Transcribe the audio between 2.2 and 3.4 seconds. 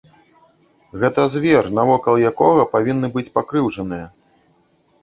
якога павінны быць